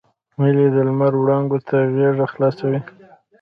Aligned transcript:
هیلۍ 0.39 0.67
د 0.75 0.77
لمر 0.87 1.13
وړانګو 1.17 1.57
ته 1.67 1.77
غېږه 1.93 2.25
خلاصوي 2.33 2.79